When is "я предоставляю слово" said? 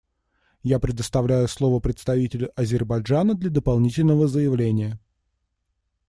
0.63-1.79